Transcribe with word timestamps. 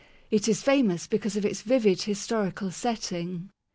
It 0.31 0.47
is 0.47 0.63
famous 0.63 1.05
because 1.05 1.37
of 1.37 1.45
its 1.45 1.61
vivid 1.61 2.01
historical 2.01 2.71
setting. 2.71 3.51